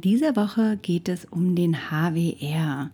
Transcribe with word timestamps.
Dieser 0.00 0.36
Woche 0.36 0.78
geht 0.80 1.08
es 1.08 1.24
um 1.24 1.54
den 1.54 1.90
HWR, 1.90 2.90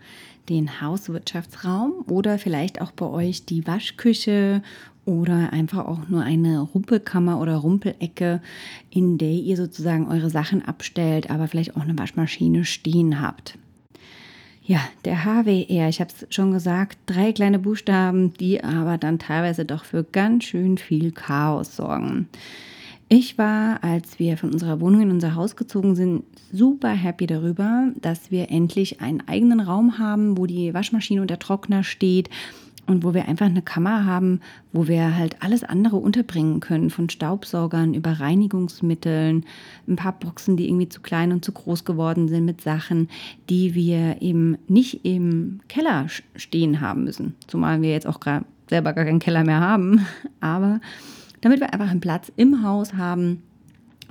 den 0.48 0.80
Hauswirtschaftsraum 0.80 2.04
oder 2.08 2.38
vielleicht 2.38 2.80
auch 2.80 2.90
bei 2.92 3.06
euch 3.06 3.44
die 3.44 3.66
Waschküche 3.66 4.62
oder 5.04 5.52
einfach 5.52 5.86
auch 5.86 6.08
nur 6.08 6.22
eine 6.22 6.60
Rumpelkammer 6.60 7.40
oder 7.40 7.56
Rumpelecke, 7.56 8.40
in 8.90 9.18
der 9.18 9.32
ihr 9.32 9.56
sozusagen 9.56 10.08
eure 10.08 10.30
Sachen 10.30 10.62
abstellt, 10.62 11.30
aber 11.30 11.48
vielleicht 11.48 11.76
auch 11.76 11.82
eine 11.82 11.98
Waschmaschine 11.98 12.64
stehen 12.64 13.20
habt. 13.20 13.58
Ja, 14.62 14.80
der 15.04 15.24
HWR, 15.24 15.88
ich 15.88 16.00
habe 16.00 16.12
es 16.12 16.32
schon 16.34 16.52
gesagt, 16.52 16.98
drei 17.06 17.32
kleine 17.32 17.58
Buchstaben, 17.58 18.34
die 18.34 18.62
aber 18.62 18.98
dann 18.98 19.18
teilweise 19.18 19.64
doch 19.64 19.84
für 19.84 20.04
ganz 20.04 20.44
schön 20.44 20.78
viel 20.78 21.10
Chaos 21.12 21.74
sorgen. 21.76 22.28
Ich 23.12 23.38
war, 23.38 23.82
als 23.82 24.20
wir 24.20 24.36
von 24.36 24.52
unserer 24.52 24.80
Wohnung 24.80 25.00
in 25.00 25.10
unser 25.10 25.34
Haus 25.34 25.56
gezogen 25.56 25.96
sind, 25.96 26.22
super 26.52 26.90
happy 26.90 27.26
darüber, 27.26 27.88
dass 28.00 28.30
wir 28.30 28.52
endlich 28.52 29.00
einen 29.00 29.20
eigenen 29.26 29.58
Raum 29.58 29.98
haben, 29.98 30.38
wo 30.38 30.46
die 30.46 30.72
Waschmaschine 30.72 31.20
und 31.20 31.28
der 31.28 31.40
Trockner 31.40 31.82
steht 31.82 32.30
und 32.86 33.02
wo 33.02 33.12
wir 33.12 33.26
einfach 33.26 33.46
eine 33.46 33.62
Kammer 33.62 34.06
haben, 34.06 34.38
wo 34.72 34.86
wir 34.86 35.16
halt 35.16 35.42
alles 35.42 35.64
andere 35.64 35.96
unterbringen 35.96 36.60
können, 36.60 36.88
von 36.88 37.10
Staubsaugern 37.10 37.94
über 37.94 38.20
Reinigungsmitteln, 38.20 39.44
ein 39.88 39.96
paar 39.96 40.16
Boxen, 40.16 40.56
die 40.56 40.68
irgendwie 40.68 40.88
zu 40.88 41.00
klein 41.00 41.32
und 41.32 41.44
zu 41.44 41.50
groß 41.50 41.84
geworden 41.84 42.28
sind 42.28 42.44
mit 42.44 42.60
Sachen, 42.60 43.08
die 43.48 43.74
wir 43.74 44.22
eben 44.22 44.56
nicht 44.68 45.04
im 45.04 45.58
Keller 45.66 46.06
stehen 46.36 46.80
haben 46.80 47.02
müssen. 47.02 47.34
Zumal 47.48 47.82
wir 47.82 47.90
jetzt 47.90 48.06
auch 48.06 48.20
selber 48.68 48.92
gar 48.92 49.04
keinen 49.04 49.18
Keller 49.18 49.42
mehr 49.42 49.58
haben, 49.58 50.06
aber 50.40 50.80
damit 51.40 51.60
wir 51.60 51.72
einfach 51.72 51.90
einen 51.90 52.00
Platz 52.00 52.30
im 52.36 52.62
Haus 52.62 52.94
haben, 52.94 53.42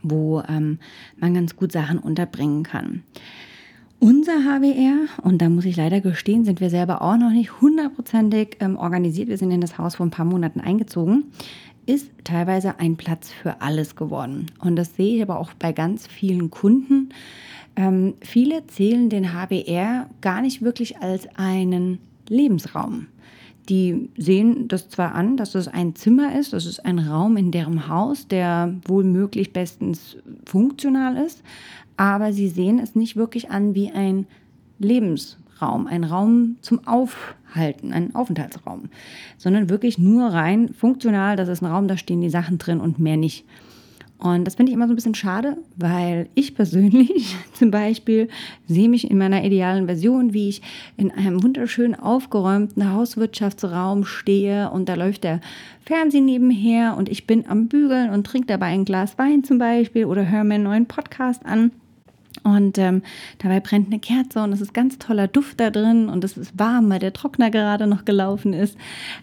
wo 0.02 0.42
ähm, 0.48 0.80
man 1.18 1.34
ganz 1.34 1.56
gut 1.56 1.72
Sachen 1.72 2.00
unterbringen 2.00 2.64
kann. 2.64 3.04
Unser 4.02 4.44
HWR, 4.46 5.08
und 5.24 5.42
da 5.42 5.50
muss 5.50 5.66
ich 5.66 5.76
leider 5.76 6.00
gestehen, 6.00 6.46
sind 6.46 6.62
wir 6.62 6.70
selber 6.70 7.02
auch 7.02 7.18
noch 7.18 7.32
nicht 7.32 7.60
hundertprozentig 7.60 8.56
ähm, 8.62 8.78
organisiert. 8.78 9.28
Wir 9.28 9.38
sind 9.38 9.52
in 9.52 9.60
das 9.60 9.78
Haus 9.78 9.96
vor 9.96 10.06
ein 10.06 10.12
paar 10.12 10.26
Monaten 10.26 10.62
eingezogen. 10.62 11.26
Ist 11.86 12.10
teilweise 12.24 12.80
ein 12.80 12.96
Platz 12.96 13.30
für 13.30 13.62
alles 13.62 13.98
geworden. 13.98 14.46
Und 14.60 14.78
das 14.78 14.96
sehe 14.96 15.18
ich 15.18 15.22
aber 15.22 15.38
auch 15.38 15.52
bei 15.54 15.74
ganz 15.74 16.08
vielen 16.08 16.50
Kunden. 16.50 17.10
Ähm, 17.76 18.14
viele 18.22 18.66
zählen 18.68 19.10
den 19.10 19.34
HWR 19.34 20.10
gar 20.22 20.42
nicht 20.42 20.62
wirklich 20.62 21.00
als 21.00 21.28
einen 21.36 22.00
Lebensraum. 22.30 23.08
Die 23.70 24.10
sehen 24.18 24.68
das 24.68 24.90
zwar 24.90 25.14
an, 25.14 25.38
dass 25.38 25.56
es 25.56 25.68
ein 25.68 25.96
Zimmer 25.96 26.38
ist, 26.38 26.54
das 26.54 26.66
ist 26.66 26.84
ein 26.86 27.00
Raum 27.00 27.38
in 27.38 27.52
deren 27.52 27.88
Haus, 27.88 28.28
der 28.28 28.76
wohl 28.86 29.04
möglich 29.04 29.54
bestens 29.54 30.18
funktional 30.46 31.18
ist, 31.18 31.44
aber 31.96 32.34
sie 32.34 32.48
sehen 32.48 32.80
es 32.80 32.96
nicht 32.96 33.16
wirklich 33.16 33.52
an 33.52 33.76
wie 33.76 33.92
ein 33.92 34.26
Lebensraum, 34.80 35.86
ein 35.86 36.04
Raum 36.04 36.56
zum 36.62 36.88
Aufhalten, 36.88 37.94
ein 37.94 38.16
Aufenthaltsraum, 38.16 38.90
sondern 39.38 39.70
wirklich 39.70 40.00
nur 40.00 40.30
rein 40.30 40.74
funktional, 40.74 41.36
das 41.36 41.50
ist 41.50 41.62
ein 41.62 41.72
Raum, 41.72 41.88
da 41.88 41.98
stehen 41.98 42.22
die 42.22 42.30
Sachen 42.30 42.58
drin 42.58 42.80
und 42.80 42.98
mehr 42.98 43.18
nicht. 43.18 43.46
Und 44.20 44.44
das 44.46 44.56
finde 44.56 44.72
ich 44.72 44.76
immer 44.76 44.88
so 44.88 44.94
ein 44.94 44.98
bisschen 44.98 45.16
schade, 45.16 45.58
weil 45.78 46.28
ich 46.36 46.54
persönlich 46.54 47.38
zum 47.54 47.72
Beispiel 47.72 48.28
sehe 48.68 48.90
mich 48.90 49.10
in 49.10 49.18
meiner 49.18 49.46
idealen 49.46 49.86
Version, 49.86 50.34
wie 50.34 50.50
ich 50.50 50.62
in 50.98 51.10
einem 51.10 51.42
wunderschön 51.42 51.96
aufgeräumten 51.96 52.92
Hauswirtschaftsraum 52.92 54.04
stehe 54.04 54.72
und 54.72 54.90
da 54.90 54.96
läuft 54.96 55.24
der 55.24 55.40
Fernsehen 55.86 56.26
nebenher 56.26 56.98
und 56.98 57.08
ich 57.08 57.28
bin 57.28 57.48
am 57.48 57.68
Bügeln 57.68 58.10
und 58.10 58.28
trinke 58.28 58.48
dabei 58.48 58.68
ein 58.68 58.84
Glas 58.84 59.18
Wein 59.18 59.46
zum 59.46 59.58
Beispiel 59.58 60.04
oder 60.04 60.30
höre 60.30 60.44
mir 60.44 60.56
einen 60.56 60.66
neuen 60.66 60.86
Podcast 60.86 61.46
an. 61.46 61.72
Und 62.44 62.78
ähm, 62.78 63.02
dabei 63.40 63.60
brennt 63.60 63.88
eine 63.88 64.00
Kerze 64.00 64.42
und 64.42 64.54
es 64.54 64.62
ist 64.62 64.74
ganz 64.74 64.98
toller 64.98 65.28
Duft 65.28 65.60
da 65.60 65.70
drin 65.70 66.10
und 66.10 66.24
es 66.24 66.38
ist 66.38 66.58
warm, 66.58 66.90
weil 66.90 67.00
der 67.00 67.14
Trockner 67.14 67.50
gerade 67.50 67.88
noch 67.88 68.06
gelaufen 68.06 68.54
ist. 68.54 68.78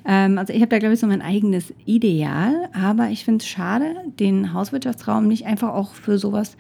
Ähm, 0.05 0.39
also 0.39 0.53
ich 0.53 0.61
habe 0.61 0.71
da, 0.71 0.79
glaube 0.79 0.95
ich, 0.95 1.01
so 1.01 1.07
mein 1.07 1.23
eigenes 1.23 1.73
Ideal, 1.85 2.69
aber 2.73 3.09
ich 3.09 3.25
finde 3.25 3.43
es 3.43 3.49
schade, 3.49 3.95
den 4.19 4.53
Hauswirtschaftsraum 4.53 5.29
nicht 5.29 5.47
einfach 5.47 5.73
auch 5.73 5.95
für 5.95 6.19
sowas 6.19 6.57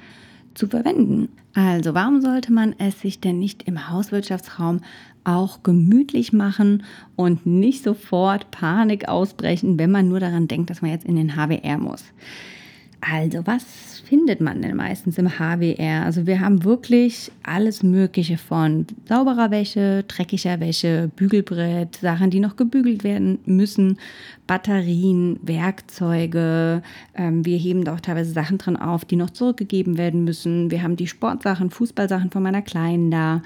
zu 0.54 0.68
verwenden. 0.68 1.28
Also 1.54 1.94
warum 1.94 2.20
sollte 2.20 2.52
man 2.52 2.74
es 2.78 3.00
sich 3.00 3.20
denn 3.20 3.38
nicht 3.38 3.64
im 3.64 3.90
Hauswirtschaftsraum 3.90 4.80
auch 5.24 5.62
gemütlich 5.62 6.32
machen 6.32 6.84
und 7.16 7.46
nicht 7.46 7.82
sofort 7.82 8.50
Panik 8.50 9.08
ausbrechen, 9.08 9.78
wenn 9.78 9.90
man 9.90 10.08
nur 10.08 10.20
daran 10.20 10.48
denkt, 10.48 10.70
dass 10.70 10.82
man 10.82 10.92
jetzt 10.92 11.04
in 11.04 11.16
den 11.16 11.34
HWR 11.34 11.78
muss? 11.78 12.04
Also, 13.00 13.46
was 13.46 14.02
findet 14.04 14.40
man 14.40 14.62
denn 14.62 14.76
meistens 14.76 15.18
im 15.18 15.38
HWR? 15.38 16.04
Also, 16.04 16.26
wir 16.26 16.40
haben 16.40 16.64
wirklich 16.64 17.30
alles 17.42 17.82
Mögliche 17.82 18.38
von 18.38 18.86
sauberer 19.06 19.50
Wäsche, 19.50 20.04
dreckiger 20.08 20.58
Wäsche, 20.60 21.10
Bügelbrett, 21.14 21.96
Sachen, 21.96 22.30
die 22.30 22.40
noch 22.40 22.56
gebügelt 22.56 23.04
werden 23.04 23.38
müssen, 23.44 23.98
Batterien, 24.46 25.38
Werkzeuge. 25.42 26.82
Ähm, 27.14 27.44
wir 27.44 27.58
heben 27.58 27.84
da 27.84 27.94
auch 27.94 28.00
teilweise 28.00 28.32
Sachen 28.32 28.58
drin 28.58 28.76
auf, 28.76 29.04
die 29.04 29.16
noch 29.16 29.30
zurückgegeben 29.30 29.98
werden 29.98 30.24
müssen. 30.24 30.70
Wir 30.70 30.82
haben 30.82 30.96
die 30.96 31.06
Sportsachen, 31.06 31.70
Fußballsachen 31.70 32.30
von 32.30 32.42
meiner 32.42 32.62
Kleinen 32.62 33.10
da, 33.10 33.42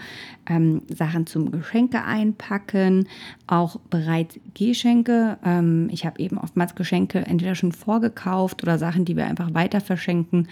ähm, 0.51 0.83
Sachen 0.89 1.27
zum 1.27 1.53
Geschenke 1.53 2.05
einpacken, 2.05 3.09
auch 3.47 3.77
bereits 3.89 4.39
Geschenke. 4.53 5.39
Ähm, 5.45 5.89
ich 5.91 6.05
habe 6.05 6.21
eben 6.21 6.37
oftmals 6.37 6.75
Geschenke 6.75 7.21
entweder 7.21 7.55
schon 7.55 7.73
vorgekauft 7.73 8.63
oder 8.63 8.77
Sachen, 8.77 9.05
die 9.05 9.17
wir 9.17 9.27
einfach 9.27 9.55
weiter 9.55 9.81
verschenken. 9.81 10.49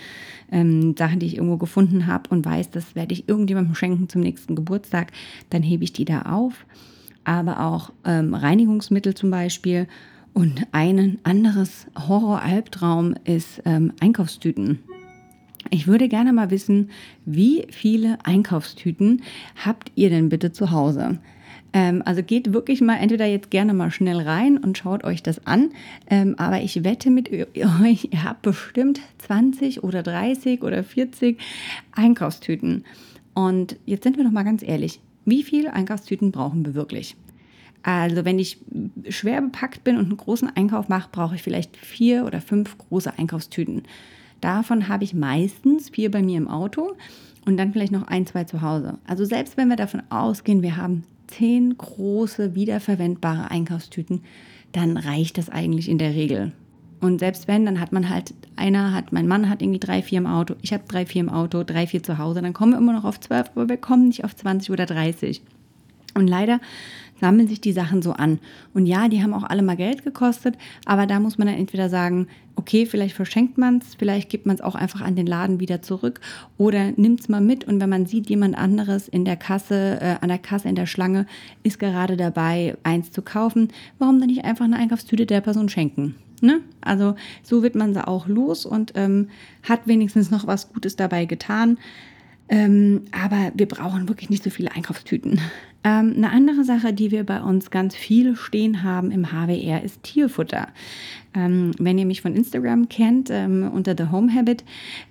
Ähm, 0.50 0.94
Sachen, 0.96 1.18
die 1.18 1.26
ich 1.26 1.36
irgendwo 1.36 1.56
gefunden 1.56 2.06
habe 2.06 2.30
und 2.30 2.46
weiß, 2.46 2.70
das 2.70 2.94
werde 2.94 3.12
ich 3.12 3.28
irgendjemandem 3.28 3.74
schenken 3.74 4.08
zum 4.08 4.22
nächsten 4.22 4.54
Geburtstag. 4.54 5.10
Dann 5.50 5.62
hebe 5.62 5.84
ich 5.84 5.92
die 5.92 6.04
da 6.04 6.22
auf. 6.22 6.64
Aber 7.24 7.60
auch 7.60 7.92
ähm, 8.06 8.32
Reinigungsmittel 8.32 9.14
zum 9.14 9.30
Beispiel 9.30 9.88
und 10.32 10.66
ein 10.70 11.18
anderes 11.24 11.88
Horror-Albtraum 11.98 13.16
ist 13.24 13.60
ähm, 13.64 13.92
Einkaufstüten. 14.00 14.78
Ich 15.70 15.86
würde 15.86 16.08
gerne 16.08 16.32
mal 16.32 16.50
wissen, 16.50 16.90
wie 17.24 17.66
viele 17.70 18.18
Einkaufstüten 18.24 19.22
habt 19.64 19.92
ihr 19.94 20.10
denn 20.10 20.28
bitte 20.28 20.52
zu 20.52 20.70
Hause? 20.70 21.18
Ähm, 21.72 22.02
also 22.04 22.22
geht 22.22 22.52
wirklich 22.52 22.80
mal 22.80 22.96
entweder 22.96 23.26
jetzt 23.26 23.50
gerne 23.50 23.74
mal 23.74 23.90
schnell 23.90 24.20
rein 24.20 24.58
und 24.58 24.78
schaut 24.78 25.04
euch 25.04 25.22
das 25.22 25.46
an. 25.46 25.70
Ähm, 26.08 26.34
aber 26.38 26.62
ich 26.62 26.84
wette 26.84 27.10
mit 27.10 27.30
euch, 27.82 28.08
ihr 28.10 28.24
habt 28.24 28.42
bestimmt 28.42 29.00
20 29.18 29.84
oder 29.84 30.02
30 30.02 30.62
oder 30.62 30.82
40 30.82 31.38
Einkaufstüten. 31.92 32.84
Und 33.34 33.76
jetzt 33.86 34.04
sind 34.04 34.16
wir 34.16 34.24
noch 34.24 34.32
mal 34.32 34.44
ganz 34.44 34.62
ehrlich. 34.62 35.00
Wie 35.24 35.42
viele 35.42 35.72
Einkaufstüten 35.74 36.32
brauchen 36.32 36.64
wir 36.64 36.74
wirklich? 36.74 37.16
Also 37.82 38.24
wenn 38.24 38.38
ich 38.38 38.58
schwer 39.08 39.40
bepackt 39.40 39.84
bin 39.84 39.96
und 39.96 40.06
einen 40.06 40.16
großen 40.16 40.50
Einkauf 40.56 40.88
mache, 40.88 41.10
brauche 41.12 41.36
ich 41.36 41.42
vielleicht 41.42 41.76
vier 41.76 42.24
oder 42.24 42.40
fünf 42.40 42.76
große 42.78 43.18
Einkaufstüten. 43.18 43.82
Davon 44.40 44.88
habe 44.88 45.04
ich 45.04 45.14
meistens 45.14 45.90
vier 45.90 46.10
bei 46.10 46.22
mir 46.22 46.38
im 46.38 46.48
Auto 46.48 46.94
und 47.44 47.56
dann 47.56 47.72
vielleicht 47.72 47.92
noch 47.92 48.06
ein, 48.06 48.26
zwei 48.26 48.44
zu 48.44 48.62
Hause. 48.62 48.98
Also 49.06 49.24
selbst 49.24 49.56
wenn 49.56 49.68
wir 49.68 49.76
davon 49.76 50.02
ausgehen, 50.10 50.62
wir 50.62 50.76
haben 50.76 51.04
zehn 51.26 51.76
große 51.76 52.54
wiederverwendbare 52.54 53.50
Einkaufstüten, 53.50 54.22
dann 54.72 54.96
reicht 54.96 55.38
das 55.38 55.48
eigentlich 55.48 55.88
in 55.88 55.98
der 55.98 56.14
Regel. 56.14 56.52
Und 57.00 57.20
selbst 57.20 57.46
wenn, 57.46 57.64
dann 57.64 57.80
hat 57.80 57.92
man 57.92 58.10
halt, 58.10 58.34
einer 58.56 58.92
hat, 58.92 59.12
mein 59.12 59.28
Mann 59.28 59.48
hat 59.48 59.62
irgendwie 59.62 59.78
drei, 59.78 60.02
vier 60.02 60.18
im 60.18 60.26
Auto, 60.26 60.54
ich 60.62 60.72
habe 60.72 60.84
drei, 60.88 61.06
vier 61.06 61.20
im 61.20 61.28
Auto, 61.28 61.62
drei, 61.62 61.86
vier 61.86 62.02
zu 62.02 62.18
Hause, 62.18 62.42
dann 62.42 62.52
kommen 62.52 62.72
wir 62.72 62.78
immer 62.78 62.92
noch 62.92 63.04
auf 63.04 63.20
zwölf, 63.20 63.50
aber 63.54 63.68
wir 63.68 63.76
kommen 63.76 64.08
nicht 64.08 64.24
auf 64.24 64.34
20 64.34 64.70
oder 64.70 64.86
30. 64.86 65.42
Und 66.14 66.26
leider 66.26 66.60
sammeln 67.20 67.48
sich 67.48 67.60
die 67.60 67.72
Sachen 67.72 68.02
so 68.02 68.12
an. 68.12 68.38
Und 68.74 68.86
ja, 68.86 69.08
die 69.08 69.22
haben 69.22 69.34
auch 69.34 69.44
alle 69.44 69.62
mal 69.62 69.76
Geld 69.76 70.04
gekostet, 70.04 70.56
aber 70.84 71.06
da 71.06 71.20
muss 71.20 71.38
man 71.38 71.48
dann 71.48 71.56
entweder 71.56 71.88
sagen, 71.88 72.28
okay, 72.56 72.86
vielleicht 72.86 73.14
verschenkt 73.14 73.56
man 73.56 73.78
es, 73.78 73.94
vielleicht 73.94 74.28
gibt 74.28 74.46
man 74.46 74.56
es 74.56 74.60
auch 74.60 74.74
einfach 74.74 75.00
an 75.00 75.14
den 75.14 75.26
Laden 75.26 75.60
wieder 75.60 75.80
zurück 75.80 76.20
oder 76.56 76.92
nimmt 76.96 77.20
es 77.20 77.28
mal 77.28 77.40
mit 77.40 77.64
und 77.64 77.80
wenn 77.80 77.88
man 77.88 78.06
sieht, 78.06 78.28
jemand 78.28 78.58
anderes 78.58 79.06
in 79.06 79.24
der 79.24 79.36
Kasse, 79.36 79.98
äh, 80.00 80.16
an 80.20 80.28
der 80.28 80.38
Kasse 80.38 80.68
in 80.68 80.74
der 80.74 80.86
Schlange 80.86 81.26
ist 81.62 81.78
gerade 81.78 82.16
dabei, 82.16 82.76
eins 82.82 83.12
zu 83.12 83.22
kaufen, 83.22 83.68
warum 83.98 84.18
dann 84.18 84.28
nicht 84.28 84.44
einfach 84.44 84.64
eine 84.64 84.76
Einkaufstüte 84.76 85.24
der 85.24 85.40
Person 85.40 85.68
schenken? 85.68 86.16
Ne? 86.40 86.60
Also 86.80 87.14
so 87.42 87.62
wird 87.62 87.74
man 87.74 87.94
sie 87.94 88.06
auch 88.06 88.26
los 88.28 88.66
und 88.66 88.92
ähm, 88.96 89.28
hat 89.68 89.86
wenigstens 89.86 90.30
noch 90.30 90.46
was 90.46 90.72
Gutes 90.72 90.96
dabei 90.96 91.24
getan. 91.24 91.78
Ähm, 92.48 93.02
aber 93.12 93.52
wir 93.54 93.66
brauchen 93.66 94.08
wirklich 94.08 94.30
nicht 94.30 94.42
so 94.42 94.50
viele 94.50 94.72
Einkaufstüten. 94.72 95.40
Ähm, 95.88 96.14
eine 96.16 96.30
andere 96.30 96.64
Sache, 96.64 96.92
die 96.92 97.10
wir 97.10 97.24
bei 97.24 97.40
uns 97.40 97.70
ganz 97.70 97.94
viel 97.96 98.36
stehen 98.36 98.82
haben 98.82 99.10
im 99.10 99.32
HWR, 99.32 99.82
ist 99.82 100.02
Tierfutter. 100.02 100.68
Ähm, 101.34 101.72
wenn 101.78 101.98
ihr 101.98 102.06
mich 102.06 102.20
von 102.20 102.34
Instagram 102.34 102.88
kennt, 102.88 103.28
ähm, 103.30 103.70
unter 103.72 103.94
The 103.96 104.10
Home 104.10 104.32
Habit, 104.34 104.64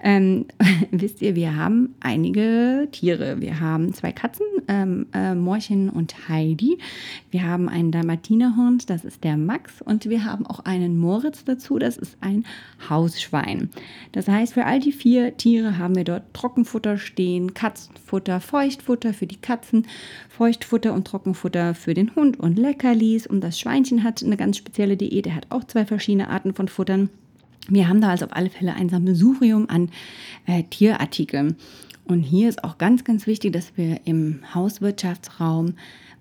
wisst 0.91 1.21
ihr, 1.21 1.35
wir 1.35 1.55
haben 1.55 1.95
einige 1.99 2.87
Tiere. 2.91 3.39
Wir 3.39 3.59
haben 3.59 3.93
zwei 3.93 4.11
Katzen, 4.11 4.45
äh, 4.67 5.35
Morchen 5.35 5.89
und 5.89 6.27
Heidi. 6.27 6.77
Wir 7.31 7.43
haben 7.43 7.69
einen 7.69 7.91
Dalmatinerhund, 7.91 8.89
das 8.89 9.05
ist 9.05 9.23
der 9.23 9.37
Max. 9.37 9.81
Und 9.81 10.09
wir 10.09 10.25
haben 10.25 10.45
auch 10.45 10.59
einen 10.59 10.97
Moritz 10.99 11.43
dazu, 11.43 11.79
das 11.79 11.97
ist 11.97 12.17
ein 12.21 12.45
Hausschwein. 12.89 13.69
Das 14.11 14.27
heißt, 14.27 14.53
für 14.53 14.65
all 14.65 14.79
die 14.79 14.91
vier 14.91 15.37
Tiere 15.37 15.77
haben 15.77 15.95
wir 15.95 16.03
dort 16.03 16.33
Trockenfutter 16.33 16.97
stehen, 16.97 17.53
Katzenfutter, 17.53 18.39
Feuchtfutter 18.39 19.13
für 19.13 19.27
die 19.27 19.37
Katzen, 19.37 19.87
Feuchtfutter 20.29 20.66
und 20.93 21.05
Trockenfutter 21.05 21.75
für 21.75 21.93
den 21.93 22.15
Hund 22.15 22.39
und 22.39 22.57
Leckerlis. 22.57 23.27
Und 23.27 23.41
das 23.41 23.59
Schweinchen 23.59 24.03
hat 24.03 24.23
eine 24.23 24.37
ganz 24.37 24.57
spezielle 24.57 24.97
Diät, 24.97 25.25
der 25.25 25.35
hat 25.35 25.47
auch 25.49 25.63
zwei 25.63 25.85
verschiedene 25.85 25.97
verschiedene 26.07 26.29
Arten 26.29 26.53
von 26.53 26.67
Futtern. 26.67 27.09
Wir 27.69 27.89
haben 27.89 27.99
da 28.01 28.09
also 28.09 28.25
auf 28.25 28.35
alle 28.35 28.49
Fälle 28.49 28.75
ein 28.75 28.87
Sammelsurium 28.87 29.69
an 29.69 29.89
äh, 30.45 30.63
Tierartikeln. 30.63 31.57
Und 32.05 32.21
hier 32.21 32.47
ist 32.47 32.63
auch 32.63 32.77
ganz, 32.77 33.03
ganz 33.03 33.27
wichtig, 33.27 33.51
dass 33.51 33.75
wir 33.75 33.99
im 34.05 34.39
Hauswirtschaftsraum 34.53 35.73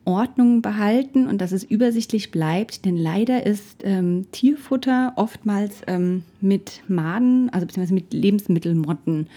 Ordnung 0.04 0.62
behalten 0.62 1.26
und 1.28 1.40
dass 1.40 1.52
es 1.52 1.62
übersichtlich 1.62 2.30
bleibt, 2.30 2.84
denn 2.84 2.96
leider 2.96 3.44
ist 3.44 3.82
ähm, 3.82 4.26
Tierfutter 4.32 5.12
oftmals 5.16 5.82
ähm, 5.86 6.22
mit 6.40 6.82
Maden, 6.88 7.50
also 7.50 7.66
beziehungsweise 7.66 7.94
mit 7.94 8.12
Lebensmittelmotten 8.12 9.28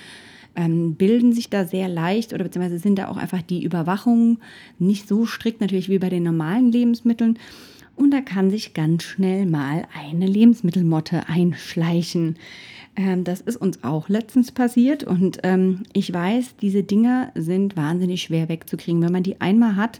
ähm, 0.56 0.96
bilden 0.96 1.34
sich 1.34 1.50
da 1.50 1.66
sehr 1.66 1.88
leicht 1.88 2.34
oder 2.34 2.44
beziehungsweise 2.44 2.80
sind 2.80 2.98
da 2.98 3.08
auch 3.10 3.18
einfach 3.18 3.42
die 3.42 3.64
Überwachungen 3.64 4.40
nicht 4.78 5.08
so 5.08 5.26
strikt 5.26 5.62
natürlich 5.62 5.90
wie 5.90 6.00
bei 6.00 6.10
den 6.10 6.24
normalen 6.24 6.72
Lebensmitteln 6.72 7.38
und 8.00 8.12
da 8.12 8.22
kann 8.22 8.50
sich 8.50 8.74
ganz 8.74 9.04
schnell 9.04 9.46
mal 9.46 9.86
eine 9.94 10.26
Lebensmittelmotte 10.26 11.28
einschleichen. 11.28 12.38
Ähm, 12.96 13.26
das 13.26 13.42
ist 13.42 13.58
uns 13.58 13.84
auch 13.84 14.08
letztens 14.08 14.52
passiert 14.52 15.04
und 15.04 15.40
ähm, 15.44 15.84
ich 15.94 16.14
weiß, 16.14 16.56
diese 16.62 16.84
Dinger 16.84 17.32
sind 17.36 17.76
wahnsinnig 17.76 18.22
schwer 18.22 18.48
wegzukriegen. 18.48 19.02
Wenn 19.02 19.12
man 19.12 19.24
die 19.24 19.42
einmal 19.42 19.76
hat, 19.76 20.00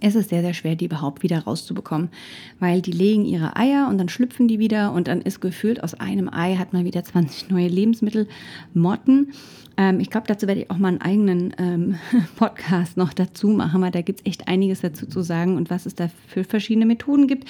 ist 0.00 0.16
es 0.16 0.28
sehr, 0.28 0.42
sehr 0.42 0.54
schwer, 0.54 0.76
die 0.76 0.86
überhaupt 0.86 1.22
wieder 1.22 1.40
rauszubekommen, 1.40 2.10
weil 2.58 2.82
die 2.82 2.92
legen 2.92 3.24
ihre 3.24 3.56
Eier 3.56 3.88
und 3.88 3.98
dann 3.98 4.08
schlüpfen 4.08 4.48
die 4.48 4.58
wieder 4.58 4.92
und 4.92 5.08
dann 5.08 5.22
ist 5.22 5.40
gefühlt 5.40 5.82
aus 5.82 5.94
einem 5.94 6.28
Ei 6.28 6.56
hat 6.56 6.72
man 6.72 6.84
wieder 6.84 7.04
20 7.04 7.50
neue 7.50 7.68
Lebensmittelmotten. 7.68 9.32
Ähm, 9.76 10.00
ich 10.00 10.10
glaube, 10.10 10.26
dazu 10.26 10.46
werde 10.46 10.62
ich 10.62 10.70
auch 10.70 10.78
mal 10.78 10.88
einen 10.88 11.00
eigenen 11.00 11.54
ähm, 11.58 11.96
Podcast 12.36 12.96
noch 12.96 13.12
dazu 13.12 13.48
machen, 13.48 13.82
weil 13.82 13.90
da 13.90 14.00
gibt 14.00 14.20
es 14.20 14.26
echt 14.26 14.48
einiges 14.48 14.80
dazu 14.80 15.06
zu 15.06 15.22
sagen 15.22 15.56
und 15.56 15.70
was 15.70 15.86
es 15.86 15.94
da 15.94 16.08
für 16.26 16.44
verschiedene 16.44 16.86
Methoden 16.86 17.26
gibt. 17.26 17.46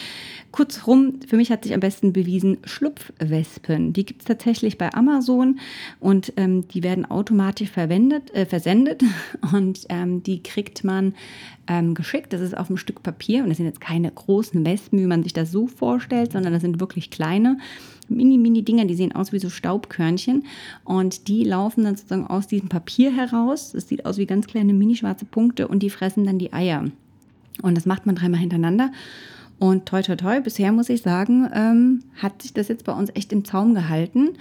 Kurzum, 0.51 1.21
für 1.27 1.37
mich 1.37 1.51
hat 1.51 1.65
sich 1.65 1.75
am 1.75 1.81
besten 1.81 2.13
bewiesen, 2.13 2.59
Schlupfwespen. 2.65 3.93
Die 3.93 4.05
gibt 4.05 4.23
es 4.23 4.27
tatsächlich 4.27 4.79
bei 4.79 4.93
Amazon 4.93 5.61
und 6.01 6.33
ähm, 6.37 6.67
die 6.69 6.83
werden 6.83 7.05
automatisch 7.05 7.71
verwendet, 7.71 8.35
äh, 8.35 8.47
versendet 8.47 9.03
und 9.53 9.87
ähm, 9.89 10.23
die 10.23 10.43
kriegt 10.43 10.83
man 10.83 11.15
ähm, 11.69 11.95
geschickt. 12.27 12.33
Das 12.33 12.41
ist 12.41 12.57
auf 12.57 12.69
einem 12.69 12.77
Stück 12.77 13.03
Papier 13.03 13.43
und 13.43 13.49
das 13.49 13.59
sind 13.59 13.67
jetzt 13.67 13.81
keine 13.81 14.11
großen 14.11 14.65
Wespen, 14.65 14.99
wie 14.99 15.07
man 15.07 15.23
sich 15.23 15.33
das 15.33 15.51
so 15.53 15.67
vorstellt, 15.67 16.33
sondern 16.33 16.53
das 16.53 16.63
sind 16.63 16.81
wirklich 16.81 17.11
kleine 17.11 17.59
mini, 18.09 18.39
mini 18.39 18.63
Dinger, 18.63 18.85
die 18.85 18.95
sehen 18.95 19.15
aus 19.15 19.33
wie 19.33 19.39
so 19.39 19.51
Staubkörnchen 19.51 20.45
und 20.85 21.29
die 21.29 21.45
laufen 21.45 21.85
dann 21.85 21.97
sozusagen 21.97 22.27
aus 22.27 22.47
diesem 22.47 22.69
Papier 22.69 23.13
heraus. 23.15 23.73
Das 23.73 23.89
sieht 23.89 24.07
aus 24.07 24.17
wie 24.19 24.27
ganz 24.27 24.47
kleine 24.47 24.75
mini 24.75 24.97
schwarze 24.97 25.25
Punkte 25.25 25.69
und 25.69 25.83
die 25.83 25.91
fressen 25.91 26.25
dann 26.25 26.39
die 26.39 26.53
Eier. 26.53 26.85
Und 27.63 27.77
das 27.77 27.87
macht 27.87 28.07
man 28.07 28.15
dreimal 28.15 28.41
hintereinander. 28.41 28.93
Und 29.59 29.87
toi, 29.87 30.03
toi, 30.03 30.17
toi, 30.17 30.41
bisher 30.43 30.71
muss 30.71 30.91
ich 30.91 31.01
sagen, 31.01 31.49
ähm, 31.55 32.03
hat 32.17 32.43
sich 32.43 32.53
das 32.53 32.69
jetzt 32.69 32.85
bei 32.85 32.93
uns 32.93 33.11
echt 33.15 33.33
im 33.33 33.47
Zaum 33.47 33.75
gehalten. 33.75 34.35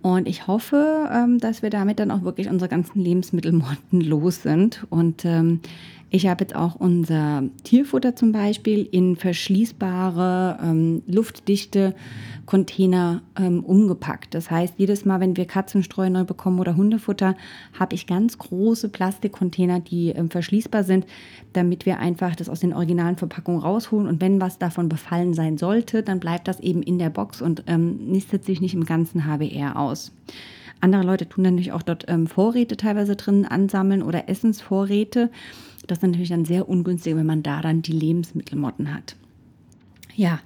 Und 0.00 0.26
ich 0.26 0.46
hoffe, 0.46 1.10
ähm, 1.12 1.38
dass 1.38 1.60
wir 1.60 1.68
damit 1.68 1.98
dann 1.98 2.10
auch 2.10 2.22
wirklich 2.22 2.48
unsere 2.48 2.70
ganzen 2.70 2.98
Lebensmittelmotten 2.98 4.00
los 4.00 4.42
sind. 4.42 4.86
Und 4.88 5.26
ähm, 5.26 5.60
ich 6.14 6.26
habe 6.26 6.44
jetzt 6.44 6.54
auch 6.54 6.74
unser 6.74 7.44
Tierfutter 7.64 8.14
zum 8.14 8.32
Beispiel 8.32 8.86
in 8.92 9.16
verschließbare, 9.16 10.58
ähm, 10.62 11.02
luftdichte 11.06 11.94
Container 12.44 13.22
ähm, 13.38 13.64
umgepackt. 13.64 14.34
Das 14.34 14.50
heißt, 14.50 14.74
jedes 14.76 15.06
Mal, 15.06 15.20
wenn 15.20 15.38
wir 15.38 15.46
Katzenstreu 15.46 16.10
neu 16.10 16.24
bekommen 16.24 16.60
oder 16.60 16.76
Hundefutter, 16.76 17.34
habe 17.78 17.94
ich 17.94 18.06
ganz 18.06 18.36
große 18.36 18.90
Plastikcontainer, 18.90 19.80
die 19.80 20.10
ähm, 20.10 20.28
verschließbar 20.28 20.84
sind, 20.84 21.06
damit 21.54 21.86
wir 21.86 21.98
einfach 21.98 22.36
das 22.36 22.50
aus 22.50 22.60
den 22.60 22.74
originalen 22.74 23.16
Verpackungen 23.16 23.62
rausholen. 23.62 24.06
Und 24.06 24.20
wenn 24.20 24.38
was 24.38 24.58
davon 24.58 24.90
befallen 24.90 25.32
sein 25.32 25.56
sollte, 25.56 26.02
dann 26.02 26.20
bleibt 26.20 26.46
das 26.46 26.60
eben 26.60 26.82
in 26.82 26.98
der 26.98 27.10
Box 27.10 27.40
und 27.40 27.64
ähm, 27.68 27.96
nistet 28.08 28.44
sich 28.44 28.60
nicht 28.60 28.74
im 28.74 28.84
ganzen 28.84 29.24
HBR 29.26 29.78
aus. 29.78 30.12
Andere 30.82 31.02
Leute 31.02 31.28
tun 31.28 31.44
natürlich 31.44 31.72
auch 31.72 31.82
dort 31.82 32.04
ähm, 32.08 32.26
Vorräte 32.26 32.76
teilweise 32.76 33.16
drin 33.16 33.46
ansammeln 33.46 34.02
oder 34.02 34.28
Essensvorräte. 34.28 35.30
Das 35.86 35.98
ist 35.98 36.02
natürlich 36.02 36.28
dann 36.28 36.44
sehr 36.44 36.68
ungünstig, 36.68 37.16
wenn 37.16 37.26
man 37.26 37.42
da 37.42 37.60
dann 37.60 37.82
die 37.82 37.92
Lebensmittelmotten 37.92 38.92
hat. 38.92 39.16
Ja, 40.14 40.40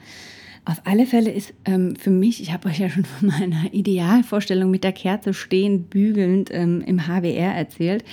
auf 0.64 0.82
alle 0.84 1.06
Fälle 1.06 1.30
ist 1.30 1.54
ähm, 1.64 1.96
für 1.96 2.10
mich, 2.10 2.42
ich 2.42 2.52
habe 2.52 2.68
euch 2.68 2.78
ja 2.78 2.90
schon 2.90 3.04
von 3.04 3.28
meiner 3.28 3.72
Idealvorstellung 3.72 4.70
mit 4.70 4.84
der 4.84 4.92
Kerze 4.92 5.32
stehend, 5.32 5.90
bügelnd 5.90 6.50
ähm, 6.52 6.82
im 6.82 7.06
HWR 7.06 7.54
erzählt. 7.54 8.04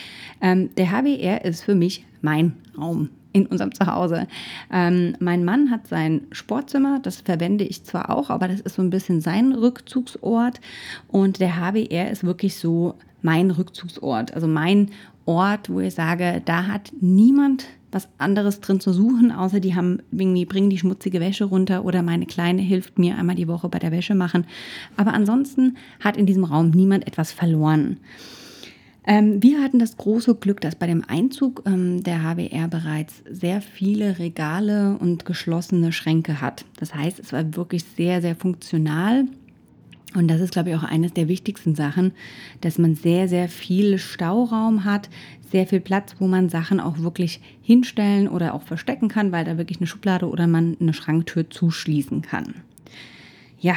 Ähm, 0.42 0.70
der 0.76 0.92
HWR 0.92 1.44
ist 1.46 1.64
für 1.64 1.76
mich 1.76 2.06
mein 2.22 2.54
Raum 2.78 3.10
in 3.34 3.48
unserem 3.48 3.74
Zuhause. 3.74 4.28
Ähm, 4.72 5.16
mein 5.20 5.44
Mann 5.44 5.72
hat 5.72 5.88
sein 5.88 6.22
Sportzimmer, 6.32 7.00
das 7.02 7.22
verwende 7.22 7.66
ich 7.66 7.84
zwar 7.84 8.10
auch, 8.10 8.30
aber 8.30 8.48
das 8.48 8.62
ist 8.62 8.76
so 8.76 8.82
ein 8.82 8.90
bisschen 8.90 9.20
sein 9.20 9.54
Rückzugsort. 9.54 10.62
Und 11.08 11.40
der 11.40 11.58
HWR 11.58 12.12
ist 12.12 12.24
wirklich 12.24 12.56
so 12.56 12.96
mein 13.22 13.52
Rückzugsort, 13.52 14.34
also 14.34 14.48
mein 14.48 14.92
Ort, 15.26 15.70
wo 15.70 15.80
ich 15.80 15.96
sage, 15.96 16.42
da 16.46 16.68
hat 16.68 16.92
niemand 17.00 17.66
was 17.94 18.10
anderes 18.18 18.60
drin 18.60 18.80
zu 18.80 18.92
suchen, 18.92 19.32
außer 19.32 19.60
die 19.60 19.76
haben 19.76 20.00
irgendwie 20.12 20.46
bringen 20.46 20.70
die 20.70 20.80
schmutzige 20.80 21.20
Wäsche 21.20 21.46
runter 21.46 21.86
oder 21.86 22.02
meine 22.02 22.26
Kleine 22.26 22.62
hilft 22.62 22.98
mir 22.98 23.18
einmal 23.18 23.36
die 23.36 23.48
Woche 23.48 23.70
bei 23.70 23.80
der 23.80 23.92
Wäsche 23.92 24.16
machen. 24.16 24.46
Aber 24.98 25.14
ansonsten 25.14 25.78
hat 26.00 26.18
in 26.18 26.26
diesem 26.26 26.44
Raum 26.44 26.72
niemand 26.72 27.08
etwas 27.08 27.32
verloren. 27.32 27.98
Ähm, 29.06 29.44
wir 29.44 29.62
hatten 29.62 29.80
das 29.80 29.98
große 29.98 30.36
Glück, 30.36 30.62
dass 30.62 30.76
bei 30.76 30.88
dem 30.88 31.04
Einzug 31.06 31.64
ähm, 31.66 32.04
der 32.04 32.24
HWR 32.24 32.68
bereits 32.70 33.24
sehr 33.30 33.62
viele 33.62 34.18
Regale 34.18 34.98
und 34.98 35.26
geschlossene 35.26 35.92
Schränke 35.92 36.40
hat. 36.40 36.66
Das 36.80 36.96
heißt, 36.96 37.20
es 37.20 37.34
war 37.34 37.56
wirklich 37.56 37.84
sehr, 37.84 38.22
sehr 38.22 38.36
funktional. 38.36 39.26
Und 40.16 40.30
das 40.30 40.42
ist, 40.42 40.54
glaube 40.54 40.70
ich, 40.70 40.76
auch 40.76 40.84
eines 40.84 41.14
der 41.14 41.28
wichtigsten 41.28 41.76
Sachen, 41.76 42.14
dass 42.62 42.78
man 42.78 42.96
sehr, 42.96 43.28
sehr 43.28 43.50
viel 43.50 43.98
Stauraum 43.98 44.86
hat, 44.86 45.10
sehr 45.52 45.68
viel 45.68 45.80
Platz, 45.80 46.16
wo 46.20 46.28
man 46.28 46.50
Sachen 46.50 46.80
auch 46.80 47.00
wirklich 47.00 47.42
hinstellen 47.62 48.28
oder 48.28 48.54
auch 48.54 48.62
verstecken 48.62 49.08
kann, 49.08 49.32
weil 49.32 49.44
da 49.44 49.58
wirklich 49.58 49.80
eine 49.80 49.88
Schublade 49.88 50.30
oder 50.30 50.48
man 50.48 50.78
eine 50.80 50.94
Schranktür 50.94 51.50
zuschließen 51.50 52.22
kann. 52.22 52.56
Ja, 53.60 53.76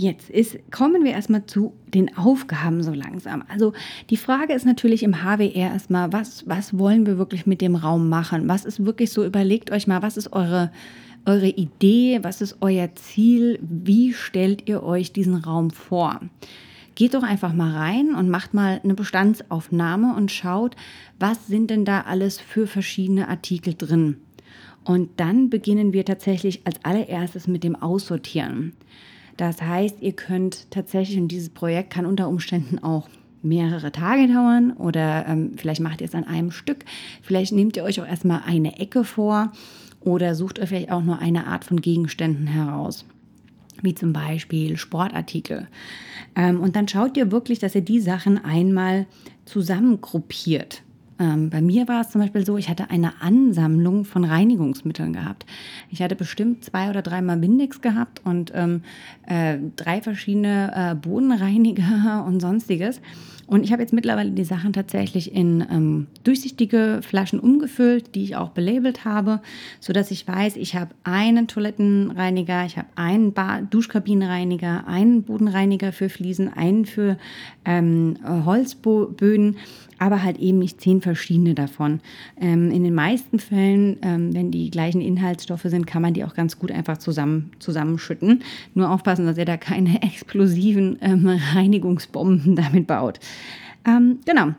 Jetzt 0.00 0.30
ist, 0.30 0.58
kommen 0.70 1.02
wir 1.02 1.12
erstmal 1.12 1.46
zu 1.46 1.72
den 1.92 2.16
Aufgaben 2.16 2.82
so 2.82 2.92
langsam. 2.92 3.42
Also 3.48 3.72
die 4.10 4.16
Frage 4.16 4.52
ist 4.52 4.64
natürlich 4.64 5.02
im 5.02 5.24
HWR 5.24 5.72
erstmal, 5.72 6.12
was, 6.12 6.46
was 6.46 6.78
wollen 6.78 7.04
wir 7.04 7.18
wirklich 7.18 7.46
mit 7.46 7.60
dem 7.60 7.74
Raum 7.74 8.08
machen? 8.08 8.48
Was 8.48 8.64
ist 8.64 8.84
wirklich 8.84 9.10
so, 9.10 9.24
überlegt 9.24 9.72
euch 9.72 9.86
mal, 9.86 10.02
was 10.02 10.16
ist 10.16 10.32
eure 10.32 10.70
eure 11.26 11.48
Idee? 11.48 12.20
Was 12.22 12.40
ist 12.40 12.56
euer 12.60 12.94
Ziel? 12.94 13.58
Wie 13.60 14.12
stellt 14.14 14.68
ihr 14.68 14.82
euch 14.82 15.12
diesen 15.12 15.34
Raum 15.34 15.70
vor? 15.70 16.20
Geht 16.94 17.14
doch 17.14 17.22
einfach 17.22 17.52
mal 17.52 17.76
rein 17.76 18.14
und 18.14 18.28
macht 18.28 18.54
mal 18.54 18.80
eine 18.82 18.94
Bestandsaufnahme 18.94 20.16
und 20.16 20.32
schaut, 20.32 20.74
was 21.18 21.46
sind 21.46 21.70
denn 21.70 21.84
da 21.84 22.02
alles 22.02 22.40
für 22.40 22.66
verschiedene 22.66 23.28
Artikel 23.28 23.74
drin. 23.74 24.16
Und 24.84 25.20
dann 25.20 25.50
beginnen 25.50 25.92
wir 25.92 26.04
tatsächlich 26.04 26.62
als 26.64 26.82
allererstes 26.84 27.46
mit 27.46 27.62
dem 27.62 27.76
Aussortieren. 27.76 28.72
Das 29.38 29.62
heißt, 29.62 30.02
ihr 30.02 30.12
könnt 30.12 30.70
tatsächlich, 30.70 31.16
und 31.16 31.28
dieses 31.28 31.48
Projekt 31.48 31.90
kann 31.90 32.06
unter 32.06 32.28
Umständen 32.28 32.80
auch 32.80 33.08
mehrere 33.40 33.92
Tage 33.92 34.26
dauern 34.26 34.72
oder 34.72 35.26
ähm, 35.28 35.52
vielleicht 35.56 35.80
macht 35.80 36.00
ihr 36.00 36.08
es 36.08 36.14
an 36.14 36.24
einem 36.24 36.50
Stück. 36.50 36.84
Vielleicht 37.22 37.52
nehmt 37.52 37.76
ihr 37.76 37.84
euch 37.84 38.00
auch 38.00 38.06
erstmal 38.06 38.42
eine 38.44 38.80
Ecke 38.80 39.04
vor 39.04 39.52
oder 40.00 40.34
sucht 40.34 40.58
euch 40.58 40.68
vielleicht 40.68 40.90
auch 40.90 41.02
nur 41.02 41.20
eine 41.20 41.46
Art 41.46 41.64
von 41.64 41.80
Gegenständen 41.80 42.48
heraus, 42.48 43.04
wie 43.80 43.94
zum 43.94 44.12
Beispiel 44.12 44.76
Sportartikel. 44.76 45.68
Ähm, 46.34 46.60
und 46.60 46.74
dann 46.74 46.88
schaut 46.88 47.16
ihr 47.16 47.30
wirklich, 47.30 47.60
dass 47.60 47.76
ihr 47.76 47.82
die 47.82 48.00
Sachen 48.00 48.44
einmal 48.44 49.06
zusammengruppiert. 49.44 50.82
Ähm, 51.18 51.50
bei 51.50 51.60
mir 51.60 51.88
war 51.88 52.00
es 52.00 52.10
zum 52.10 52.20
Beispiel 52.20 52.46
so, 52.46 52.56
ich 52.56 52.68
hatte 52.68 52.90
eine 52.90 53.20
Ansammlung 53.20 54.04
von 54.04 54.24
Reinigungsmitteln 54.24 55.12
gehabt. 55.12 55.46
Ich 55.90 56.02
hatte 56.02 56.14
bestimmt 56.14 56.64
zwei 56.64 56.90
oder 56.90 57.02
dreimal 57.02 57.40
Windex 57.42 57.80
gehabt 57.80 58.20
und 58.24 58.52
ähm, 58.54 58.82
äh, 59.26 59.58
drei 59.76 60.00
verschiedene 60.00 60.72
äh, 60.74 60.94
Bodenreiniger 60.94 62.24
und 62.26 62.40
sonstiges. 62.40 63.00
Und 63.48 63.64
ich 63.64 63.72
habe 63.72 63.80
jetzt 63.80 63.94
mittlerweile 63.94 64.30
die 64.30 64.44
Sachen 64.44 64.74
tatsächlich 64.74 65.34
in 65.34 65.64
ähm, 65.70 66.06
durchsichtige 66.22 67.00
Flaschen 67.02 67.40
umgefüllt, 67.40 68.14
die 68.14 68.22
ich 68.22 68.36
auch 68.36 68.50
belabelt 68.50 69.06
habe, 69.06 69.40
sodass 69.80 70.10
ich 70.10 70.28
weiß, 70.28 70.56
ich 70.56 70.76
habe 70.76 70.94
einen 71.02 71.48
Toilettenreiniger, 71.48 72.66
ich 72.66 72.76
habe 72.76 72.88
einen 72.94 73.32
Duschkabinenreiniger, 73.70 74.86
einen 74.86 75.22
Bodenreiniger 75.22 75.92
für 75.92 76.10
Fliesen, 76.10 76.52
einen 76.52 76.84
für 76.84 77.16
ähm, 77.64 78.18
Holzböden 78.44 79.56
aber 79.98 80.22
halt 80.22 80.38
eben 80.38 80.58
nicht 80.58 80.80
zehn 80.80 81.00
verschiedene 81.00 81.54
davon. 81.54 82.00
Ähm, 82.40 82.70
in 82.70 82.84
den 82.84 82.94
meisten 82.94 83.38
Fällen, 83.38 83.98
ähm, 84.02 84.34
wenn 84.34 84.50
die 84.50 84.70
gleichen 84.70 85.00
Inhaltsstoffe 85.00 85.64
sind, 85.64 85.86
kann 85.86 86.02
man 86.02 86.14
die 86.14 86.24
auch 86.24 86.34
ganz 86.34 86.58
gut 86.58 86.70
einfach 86.70 86.98
zusammen, 86.98 87.50
zusammenschütten. 87.58 88.42
Nur 88.74 88.90
aufpassen, 88.90 89.26
dass 89.26 89.38
ihr 89.38 89.44
da 89.44 89.56
keine 89.56 90.02
explosiven 90.02 90.98
ähm, 91.00 91.28
Reinigungsbomben 91.54 92.56
damit 92.56 92.86
baut. 92.86 93.18
Ähm, 93.86 94.20
genau. 94.24 94.54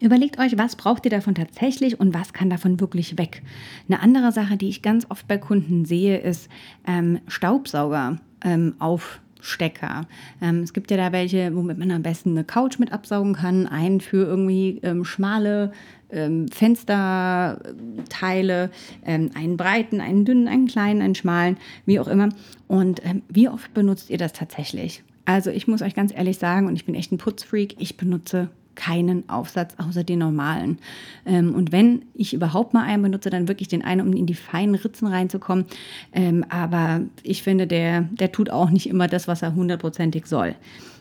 Überlegt 0.00 0.38
euch, 0.38 0.58
was 0.58 0.76
braucht 0.76 1.04
ihr 1.06 1.10
davon 1.10 1.34
tatsächlich 1.34 1.98
und 1.98 2.12
was 2.12 2.32
kann 2.32 2.50
davon 2.50 2.80
wirklich 2.80 3.16
weg. 3.16 3.42
Eine 3.88 4.00
andere 4.00 4.32
Sache, 4.32 4.56
die 4.56 4.68
ich 4.68 4.82
ganz 4.82 5.06
oft 5.08 5.26
bei 5.28 5.38
Kunden 5.38 5.84
sehe, 5.84 6.18
ist 6.18 6.48
ähm, 6.86 7.20
Staubsauger 7.28 8.18
ähm, 8.44 8.74
auf 8.80 9.20
Stecker. 9.40 10.06
Ähm, 10.42 10.62
es 10.62 10.72
gibt 10.72 10.90
ja 10.90 10.96
da 10.96 11.12
welche, 11.12 11.54
womit 11.54 11.78
man 11.78 11.90
am 11.90 12.02
besten 12.02 12.30
eine 12.30 12.44
Couch 12.44 12.78
mit 12.78 12.92
absaugen 12.92 13.34
kann, 13.34 13.66
einen 13.66 14.00
für 14.00 14.26
irgendwie 14.26 14.80
ähm, 14.82 15.04
schmale 15.04 15.72
ähm, 16.10 16.48
Fensterteile, 16.48 18.70
ähm, 19.04 19.30
einen 19.34 19.56
breiten, 19.56 20.00
einen 20.00 20.24
dünnen, 20.24 20.48
einen 20.48 20.66
kleinen, 20.66 21.02
einen 21.02 21.14
schmalen, 21.14 21.56
wie 21.86 22.00
auch 22.00 22.08
immer. 22.08 22.30
Und 22.68 23.04
ähm, 23.04 23.22
wie 23.28 23.48
oft 23.48 23.72
benutzt 23.74 24.10
ihr 24.10 24.18
das 24.18 24.32
tatsächlich? 24.32 25.02
Also 25.24 25.50
ich 25.50 25.66
muss 25.66 25.82
euch 25.82 25.94
ganz 25.94 26.12
ehrlich 26.14 26.38
sagen, 26.38 26.66
und 26.66 26.76
ich 26.76 26.84
bin 26.84 26.94
echt 26.94 27.12
ein 27.12 27.18
Putzfreak, 27.18 27.76
ich 27.78 27.96
benutze 27.96 28.50
keinen 28.74 29.28
Aufsatz 29.28 29.74
außer 29.78 30.04
den 30.04 30.18
normalen. 30.18 30.78
Ähm, 31.26 31.54
und 31.54 31.72
wenn 31.72 32.02
ich 32.14 32.34
überhaupt 32.34 32.74
mal 32.74 32.84
einen 32.84 33.02
benutze, 33.02 33.30
dann 33.30 33.48
wirklich 33.48 33.68
den 33.68 33.84
einen, 33.84 34.06
um 34.06 34.12
in 34.12 34.26
die 34.26 34.34
feinen 34.34 34.74
Ritzen 34.74 35.06
reinzukommen. 35.06 35.66
Ähm, 36.12 36.44
aber 36.48 37.02
ich 37.22 37.42
finde, 37.42 37.66
der, 37.66 38.02
der 38.02 38.32
tut 38.32 38.50
auch 38.50 38.70
nicht 38.70 38.88
immer 38.88 39.06
das, 39.06 39.28
was 39.28 39.42
er 39.42 39.54
hundertprozentig 39.54 40.26
soll. 40.26 40.54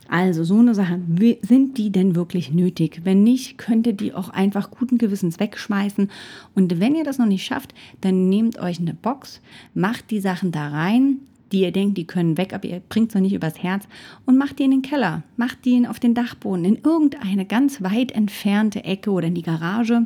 Also 0.09 0.43
so 0.43 0.59
eine 0.59 0.75
Sache, 0.75 0.99
sind 1.41 1.77
die 1.77 1.89
denn 1.89 2.15
wirklich 2.15 2.51
nötig? 2.51 3.01
Wenn 3.03 3.23
nicht, 3.23 3.57
könnt 3.57 3.87
ihr 3.87 3.93
die 3.93 4.13
auch 4.13 4.29
einfach 4.29 4.69
guten 4.69 4.97
Gewissens 4.97 5.39
wegschmeißen. 5.39 6.11
Und 6.53 6.79
wenn 6.79 6.93
ihr 6.93 7.03
das 7.03 7.17
noch 7.17 7.25
nicht 7.25 7.45
schafft, 7.45 7.73
dann 8.01 8.29
nehmt 8.29 8.59
euch 8.59 8.79
eine 8.79 8.93
Box, 8.93 9.41
macht 9.73 10.11
die 10.11 10.19
Sachen 10.19 10.51
da 10.51 10.67
rein, 10.67 11.19
die 11.53 11.61
ihr 11.61 11.71
denkt, 11.71 11.97
die 11.97 12.07
können 12.07 12.37
weg, 12.37 12.53
aber 12.53 12.67
ihr 12.67 12.81
bringt 12.89 13.09
es 13.09 13.15
noch 13.15 13.21
nicht 13.21 13.33
übers 13.33 13.61
Herz 13.61 13.87
und 14.25 14.37
macht 14.37 14.59
die 14.59 14.63
in 14.63 14.71
den 14.71 14.81
Keller, 14.81 15.23
macht 15.37 15.65
die 15.65 15.87
auf 15.87 15.99
den 15.99 16.13
Dachboden, 16.13 16.65
in 16.65 16.79
irgendeine 16.83 17.45
ganz 17.45 17.81
weit 17.81 18.11
entfernte 18.11 18.83
Ecke 18.83 19.11
oder 19.11 19.27
in 19.27 19.35
die 19.35 19.41
Garage. 19.41 20.05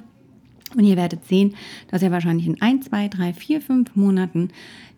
Und 0.75 0.83
ihr 0.83 0.97
werdet 0.97 1.25
sehen, 1.25 1.55
dass 1.89 2.03
ihr 2.03 2.11
wahrscheinlich 2.11 2.45
in 2.45 2.61
ein, 2.61 2.81
zwei, 2.81 3.07
drei, 3.07 3.33
vier, 3.33 3.61
fünf 3.61 3.95
Monaten 3.95 4.49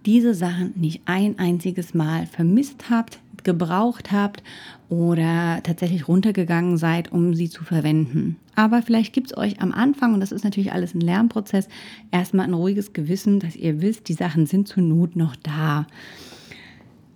diese 0.05 0.33
Sachen 0.33 0.73
nicht 0.75 1.01
ein 1.05 1.37
einziges 1.37 1.93
Mal 1.93 2.25
vermisst 2.25 2.89
habt, 2.89 3.19
gebraucht 3.43 4.11
habt 4.11 4.43
oder 4.89 5.61
tatsächlich 5.63 6.07
runtergegangen 6.07 6.77
seid, 6.77 7.11
um 7.11 7.35
sie 7.35 7.49
zu 7.49 7.63
verwenden. 7.63 8.37
Aber 8.55 8.81
vielleicht 8.81 9.13
gibt 9.13 9.31
es 9.31 9.37
euch 9.37 9.61
am 9.61 9.71
Anfang, 9.71 10.13
und 10.13 10.19
das 10.19 10.31
ist 10.31 10.43
natürlich 10.43 10.73
alles 10.73 10.95
ein 10.95 11.01
Lernprozess, 11.01 11.67
erstmal 12.11 12.47
ein 12.47 12.53
ruhiges 12.53 12.93
Gewissen, 12.93 13.39
dass 13.39 13.55
ihr 13.55 13.81
wisst, 13.81 14.09
die 14.09 14.13
Sachen 14.13 14.45
sind 14.47 14.67
zur 14.67 14.83
Not 14.83 15.15
noch 15.15 15.35
da. 15.35 15.85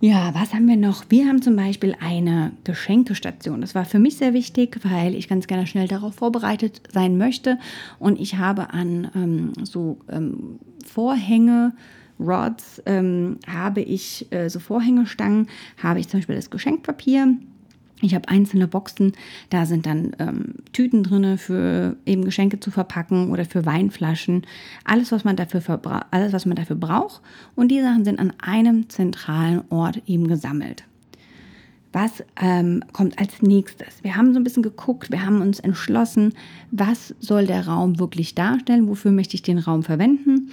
Ja, 0.06 0.34
was 0.34 0.52
haben 0.52 0.68
wir 0.68 0.76
noch? 0.76 1.06
Wir 1.08 1.26
haben 1.26 1.40
zum 1.40 1.56
Beispiel 1.56 1.96
eine 1.98 2.52
Geschenkestation. 2.64 3.62
Das 3.62 3.74
war 3.74 3.86
für 3.86 3.98
mich 3.98 4.18
sehr 4.18 4.34
wichtig, 4.34 4.78
weil 4.82 5.14
ich 5.14 5.28
ganz 5.28 5.46
gerne 5.46 5.66
schnell 5.66 5.88
darauf 5.88 6.16
vorbereitet 6.16 6.82
sein 6.92 7.16
möchte. 7.16 7.58
Und 7.98 8.20
ich 8.20 8.36
habe 8.36 8.74
an 8.74 9.10
ähm, 9.14 9.52
so 9.64 9.96
ähm, 10.10 10.58
Vorhänge, 10.84 11.72
Rods, 12.20 12.82
ähm, 12.84 13.38
habe 13.48 13.80
ich 13.80 14.30
äh, 14.30 14.50
so 14.50 14.60
Vorhängestangen, 14.60 15.48
habe 15.82 16.00
ich 16.00 16.08
zum 16.08 16.20
Beispiel 16.20 16.36
das 16.36 16.50
Geschenkpapier 16.50 17.38
ich 18.00 18.14
habe 18.14 18.28
einzelne 18.28 18.68
Boxen, 18.68 19.12
da 19.50 19.66
sind 19.66 19.86
dann 19.86 20.12
ähm, 20.18 20.54
Tüten 20.72 21.02
drin 21.04 21.38
für 21.38 21.96
eben 22.04 22.24
Geschenke 22.24 22.60
zu 22.60 22.70
verpacken 22.70 23.30
oder 23.30 23.44
für 23.44 23.64
Weinflaschen. 23.64 24.42
Alles, 24.84 25.12
was 25.12 25.24
man 25.24 25.36
dafür, 25.36 25.62
alles, 26.10 26.32
was 26.32 26.44
man 26.44 26.56
dafür 26.56 26.76
braucht. 26.76 27.22
Und 27.54 27.68
die 27.68 27.80
Sachen 27.80 28.04
sind 28.04 28.18
an 28.18 28.32
einem 28.40 28.88
zentralen 28.88 29.62
Ort 29.70 30.02
eben 30.06 30.28
gesammelt. 30.28 30.84
Was 31.92 32.24
ähm, 32.42 32.82
kommt 32.92 33.20
als 33.20 33.40
nächstes? 33.40 34.02
Wir 34.02 34.16
haben 34.16 34.32
so 34.32 34.40
ein 34.40 34.44
bisschen 34.44 34.64
geguckt, 34.64 35.12
wir 35.12 35.24
haben 35.24 35.40
uns 35.40 35.60
entschlossen, 35.60 36.34
was 36.72 37.14
soll 37.20 37.46
der 37.46 37.68
Raum 37.68 38.00
wirklich 38.00 38.34
darstellen, 38.34 38.88
wofür 38.88 39.12
möchte 39.12 39.36
ich 39.36 39.42
den 39.42 39.58
Raum 39.58 39.84
verwenden, 39.84 40.50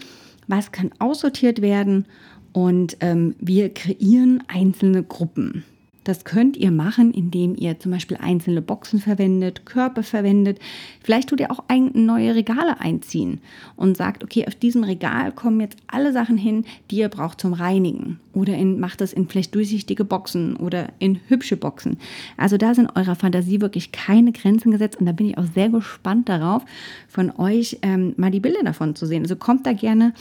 was 0.48 0.72
kann 0.72 0.92
aussortiert 1.00 1.64
werden 1.64 2.06
und 2.54 2.98
ähm, 3.00 3.34
wir 3.40 3.74
kreieren 3.74 4.44
einzelne 4.48 5.02
Gruppen. 5.02 5.64
Das 6.04 6.24
könnt 6.24 6.58
ihr 6.58 6.72
machen, 6.72 7.14
indem 7.14 7.56
ihr 7.56 7.80
zum 7.80 7.92
Beispiel 7.92 8.18
einzelne 8.18 8.62
Boxen 8.62 9.00
verwendet, 9.00 9.66
Körper 9.66 10.02
verwendet. 10.02 10.60
Vielleicht 11.04 11.30
tut 11.30 11.40
ihr 11.40 11.52
auch 11.52 11.64
ein, 11.68 11.92
neue 11.94 12.34
Regale 12.34 12.80
einziehen 12.80 13.40
und 13.76 13.98
sagt, 13.98 14.24
okay, 14.24 14.48
auf 14.48 14.56
diesem 14.56 14.84
Regal 14.84 15.32
kommen 15.32 15.60
jetzt 15.60 15.78
alle 15.88 16.12
Sachen 16.12 16.38
hin, 16.38 16.66
die 16.90 16.98
ihr 16.98 17.10
braucht 17.10 17.40
zum 17.40 17.54
Reinigen. 17.54 18.20
Oder 18.34 18.56
in, 18.56 18.80
macht 18.80 19.02
das 19.02 19.14
in 19.14 19.28
vielleicht 19.28 19.54
durchsichtige 19.54 20.04
Boxen 20.04 20.56
oder 20.56 20.88
in 20.98 21.20
hübsche 21.28 21.58
Boxen. 21.58 21.98
Also 22.36 22.58
da 22.58 22.74
sind 22.74 22.96
eurer 22.96 23.16
Fantasie 23.16 23.62
wirklich 23.62 23.92
keine 23.92 24.32
Grenzen 24.32 24.72
gesetzt 24.72 25.00
und 25.00 25.06
da 25.06 25.12
bin 25.12 25.28
ich 25.28 25.38
auch 25.38 25.46
sehr 25.54 25.70
gespannt 25.70 26.30
darauf, 26.30 26.64
von 27.08 27.32
euch 27.38 27.78
ähm, 27.84 28.14
mal 28.18 28.32
die 28.32 28.40
Bilder 28.40 28.64
davon 28.64 28.96
zu 28.96 29.06
sehen. 29.06 29.22
Also 29.22 29.36
kommt 29.36 29.68
da 29.68 29.74
gerne. 29.74 30.14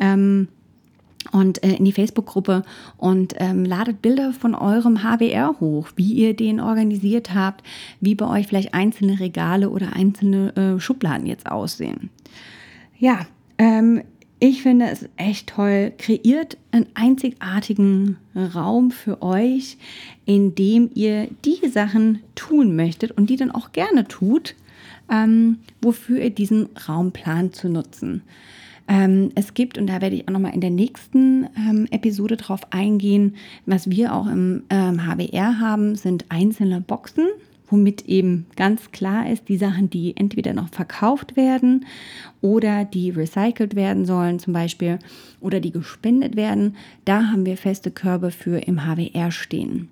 Ähm, 0.00 0.48
und 1.32 1.62
äh, 1.62 1.74
in 1.74 1.84
die 1.84 1.92
Facebook-Gruppe 1.92 2.62
und 2.96 3.34
ähm, 3.38 3.64
ladet 3.64 4.02
Bilder 4.02 4.32
von 4.32 4.54
eurem 4.54 5.02
HWR 5.02 5.56
hoch, 5.60 5.88
wie 5.96 6.12
ihr 6.12 6.34
den 6.34 6.60
organisiert 6.60 7.34
habt, 7.34 7.64
wie 8.00 8.14
bei 8.14 8.26
euch 8.26 8.46
vielleicht 8.46 8.74
einzelne 8.74 9.20
Regale 9.20 9.70
oder 9.70 9.94
einzelne 9.94 10.56
äh, 10.56 10.80
Schubladen 10.80 11.26
jetzt 11.26 11.50
aussehen. 11.50 12.10
Ja, 12.98 13.26
ähm, 13.58 14.02
ich 14.40 14.62
finde 14.62 14.86
es 14.86 15.08
echt 15.16 15.48
toll. 15.48 15.92
Kreiert 15.98 16.58
einen 16.70 16.86
einzigartigen 16.94 18.18
Raum 18.36 18.92
für 18.92 19.20
euch, 19.20 19.78
in 20.26 20.54
dem 20.54 20.90
ihr 20.94 21.28
die 21.44 21.68
Sachen 21.68 22.20
tun 22.36 22.76
möchtet 22.76 23.10
und 23.12 23.30
die 23.30 23.36
dann 23.36 23.50
auch 23.50 23.72
gerne 23.72 24.06
tut, 24.06 24.54
ähm, 25.10 25.58
wofür 25.82 26.20
ihr 26.20 26.30
diesen 26.30 26.68
Raum 26.88 27.10
plant 27.10 27.56
zu 27.56 27.68
nutzen. 27.68 28.22
Ähm, 28.88 29.30
es 29.34 29.52
gibt, 29.52 29.76
und 29.76 29.86
da 29.86 30.00
werde 30.00 30.16
ich 30.16 30.26
auch 30.26 30.32
nochmal 30.32 30.54
in 30.54 30.62
der 30.62 30.70
nächsten 30.70 31.46
ähm, 31.56 31.86
Episode 31.90 32.38
drauf 32.38 32.60
eingehen, 32.70 33.36
was 33.66 33.90
wir 33.90 34.14
auch 34.14 34.26
im 34.26 34.64
ähm, 34.70 35.06
HWR 35.06 35.60
haben, 35.60 35.94
sind 35.94 36.24
einzelne 36.30 36.80
Boxen, 36.80 37.28
womit 37.68 38.06
eben 38.06 38.46
ganz 38.56 38.90
klar 38.90 39.30
ist, 39.30 39.48
die 39.48 39.58
Sachen, 39.58 39.90
die 39.90 40.16
entweder 40.16 40.54
noch 40.54 40.70
verkauft 40.70 41.36
werden 41.36 41.84
oder 42.40 42.86
die 42.86 43.10
recycelt 43.10 43.76
werden 43.76 44.06
sollen 44.06 44.38
zum 44.38 44.54
Beispiel 44.54 44.98
oder 45.40 45.60
die 45.60 45.70
gespendet 45.70 46.34
werden, 46.34 46.76
da 47.04 47.26
haben 47.26 47.44
wir 47.44 47.58
feste 47.58 47.90
Körbe 47.90 48.30
für 48.30 48.58
im 48.58 48.86
HWR 48.86 49.30
stehen. 49.30 49.90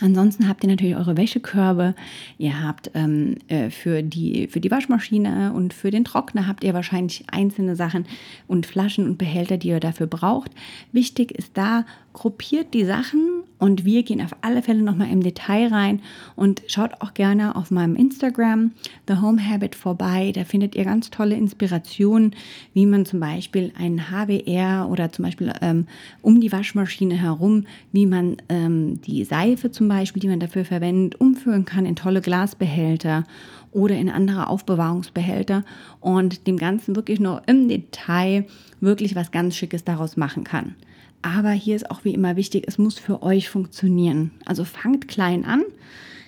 Ansonsten 0.00 0.48
habt 0.48 0.62
ihr 0.62 0.70
natürlich 0.70 0.96
eure 0.96 1.16
Wäschekörbe. 1.16 1.94
Ihr 2.38 2.62
habt 2.62 2.90
ähm, 2.94 3.36
äh, 3.48 3.70
für, 3.70 4.02
die, 4.02 4.48
für 4.48 4.60
die 4.60 4.70
Waschmaschine 4.70 5.52
und 5.54 5.72
für 5.72 5.90
den 5.90 6.04
Trockner 6.04 6.46
habt 6.46 6.64
ihr 6.64 6.74
wahrscheinlich 6.74 7.24
einzelne 7.30 7.76
Sachen 7.76 8.06
und 8.46 8.66
Flaschen 8.66 9.06
und 9.06 9.16
Behälter, 9.16 9.56
die 9.56 9.68
ihr 9.68 9.80
dafür 9.80 10.06
braucht. 10.06 10.50
Wichtig 10.92 11.32
ist 11.32 11.52
da, 11.54 11.86
gruppiert 12.16 12.72
die 12.72 12.86
Sachen 12.86 13.42
und 13.58 13.84
wir 13.84 14.02
gehen 14.02 14.22
auf 14.22 14.34
alle 14.40 14.62
Fälle 14.62 14.82
nochmal 14.82 15.10
im 15.10 15.22
Detail 15.22 15.68
rein 15.68 16.00
und 16.34 16.62
schaut 16.66 16.92
auch 17.00 17.12
gerne 17.12 17.54
auf 17.56 17.70
meinem 17.70 17.94
Instagram 17.94 18.72
The 19.06 19.16
Home 19.20 19.38
Habit 19.38 19.74
vorbei. 19.74 20.32
Da 20.34 20.44
findet 20.44 20.74
ihr 20.74 20.84
ganz 20.84 21.10
tolle 21.10 21.36
Inspirationen, 21.36 22.34
wie 22.72 22.86
man 22.86 23.04
zum 23.04 23.20
Beispiel 23.20 23.70
ein 23.78 24.10
HWR 24.10 24.88
oder 24.90 25.12
zum 25.12 25.26
Beispiel 25.26 25.52
ähm, 25.60 25.86
um 26.22 26.40
die 26.40 26.50
Waschmaschine 26.50 27.16
herum, 27.16 27.66
wie 27.92 28.06
man 28.06 28.38
ähm, 28.48 28.98
die 29.02 29.22
Seife 29.24 29.70
zum 29.70 29.86
Beispiel, 29.86 30.20
die 30.20 30.28
man 30.28 30.40
dafür 30.40 30.64
verwendet, 30.64 31.20
umfüllen 31.20 31.66
kann 31.66 31.84
in 31.84 31.96
tolle 31.96 32.22
Glasbehälter 32.22 33.24
oder 33.72 33.94
in 33.94 34.08
andere 34.08 34.48
Aufbewahrungsbehälter 34.48 35.64
und 36.00 36.46
dem 36.46 36.56
Ganzen 36.56 36.96
wirklich 36.96 37.20
noch 37.20 37.42
im 37.46 37.68
Detail 37.68 38.46
wirklich 38.80 39.14
was 39.14 39.30
ganz 39.30 39.54
Schickes 39.54 39.84
daraus 39.84 40.16
machen 40.16 40.44
kann. 40.44 40.76
Aber 41.22 41.50
hier 41.50 41.76
ist 41.76 41.90
auch 41.90 42.04
wie 42.04 42.14
immer 42.14 42.36
wichtig, 42.36 42.64
es 42.66 42.78
muss 42.78 42.98
für 42.98 43.22
euch 43.22 43.48
funktionieren. 43.48 44.30
Also 44.44 44.64
fangt 44.64 45.08
klein 45.08 45.44
an. 45.44 45.62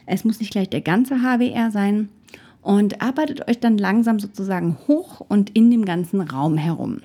Es 0.07 0.25
muss 0.25 0.41
nicht 0.41 0.53
gleich 0.53 0.69
der 0.71 0.81
ganze 0.81 1.23
HWR 1.23 1.71
sein. 1.71 2.09
und 2.61 3.01
arbeitet 3.01 3.49
euch 3.49 3.61
dann 3.61 3.79
langsam 3.79 4.19
sozusagen 4.19 4.77
hoch 4.89 5.21
und 5.21 5.51
in 5.51 5.71
dem 5.71 5.85
ganzen 5.85 6.21
Raum 6.21 6.59
herum. 6.59 6.99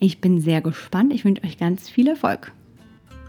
Ich 0.00 0.20
bin 0.20 0.40
sehr 0.40 0.62
gespannt. 0.62 1.12
Ich 1.12 1.24
wünsche 1.24 1.44
euch 1.44 1.58
ganz 1.58 1.88
viel 1.88 2.08
Erfolg. 2.08 2.52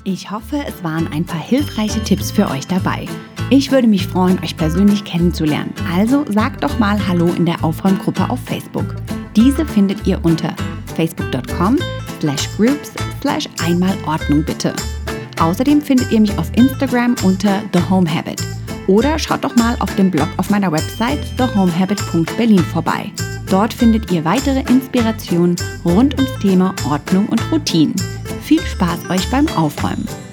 Ich 0.03 0.31
hoffe, 0.31 0.63
es 0.67 0.83
waren 0.83 1.07
ein 1.11 1.25
paar 1.25 1.41
hilfreiche 1.41 2.01
Tipps 2.03 2.31
für 2.31 2.49
euch 2.49 2.67
dabei. 2.67 3.07
Ich 3.49 3.71
würde 3.71 3.87
mich 3.87 4.07
freuen, 4.07 4.39
euch 4.39 4.55
persönlich 4.57 5.03
kennenzulernen. 5.03 5.73
Also 5.93 6.25
sagt 6.31 6.63
doch 6.63 6.79
mal 6.79 6.99
Hallo 7.07 7.27
in 7.27 7.45
der 7.45 7.63
Aufräumgruppe 7.63 8.29
auf 8.29 8.39
Facebook. 8.39 8.95
Diese 9.35 9.65
findet 9.65 10.07
ihr 10.07 10.23
unter 10.23 10.55
facebook.com 10.95 11.77
slash 12.25 12.49
groups 12.57 12.91
slash 13.21 13.47
einmal 13.63 13.95
Ordnung 14.07 14.43
bitte. 14.43 14.73
Außerdem 15.39 15.81
findet 15.81 16.11
ihr 16.11 16.21
mich 16.21 16.35
auf 16.37 16.49
Instagram 16.55 17.15
unter 17.23 17.61
The 17.73 17.81
Home 17.89 18.11
Habit. 18.11 18.41
Oder 18.87 19.19
schaut 19.19 19.43
doch 19.43 19.55
mal 19.55 19.75
auf 19.79 19.95
dem 19.95 20.09
Blog 20.09 20.27
auf 20.37 20.49
meiner 20.49 20.71
Website 20.71 21.19
thehomehabit.berlin 21.37 22.59
vorbei. 22.59 23.11
Dort 23.49 23.73
findet 23.73 24.11
ihr 24.11 24.25
weitere 24.25 24.61
Inspirationen 24.61 25.55
rund 25.83 26.15
ums 26.15 26.39
Thema 26.39 26.73
Ordnung 26.89 27.27
und 27.27 27.41
Routine. 27.51 27.93
Viel 28.41 28.61
Spaß 28.61 29.09
euch 29.09 29.29
beim 29.29 29.47
Aufräumen! 29.49 30.24